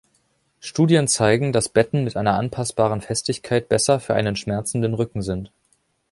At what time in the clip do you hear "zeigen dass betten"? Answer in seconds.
1.07-2.03